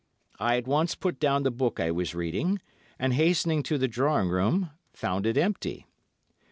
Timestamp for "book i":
1.51-1.91